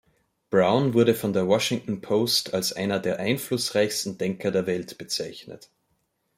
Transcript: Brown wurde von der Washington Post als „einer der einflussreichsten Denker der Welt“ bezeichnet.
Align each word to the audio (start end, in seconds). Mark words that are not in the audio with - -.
Brown 0.49 0.95
wurde 0.95 1.13
von 1.13 1.31
der 1.31 1.47
Washington 1.47 2.01
Post 2.01 2.55
als 2.55 2.73
„einer 2.73 2.99
der 2.99 3.19
einflussreichsten 3.19 4.17
Denker 4.17 4.49
der 4.49 4.65
Welt“ 4.65 4.97
bezeichnet. 4.97 5.69